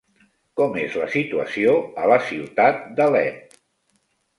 [0.61, 3.61] Com és la situació a la ciutat d'Alep?